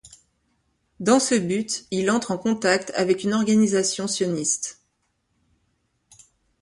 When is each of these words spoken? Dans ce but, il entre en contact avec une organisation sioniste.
Dans 0.99 1.19
ce 1.19 1.35
but, 1.35 1.85
il 1.91 2.09
entre 2.09 2.31
en 2.31 2.39
contact 2.39 2.89
avec 2.95 3.23
une 3.23 3.35
organisation 3.35 4.07
sioniste. 4.07 4.79